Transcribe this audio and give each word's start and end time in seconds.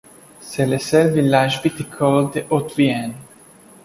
C'est 0.39 0.65
le 0.65 0.79
seul 0.79 1.13
village 1.13 1.61
viticole 1.61 2.31
de 2.31 2.43
Haute-Vienne. 2.49 3.13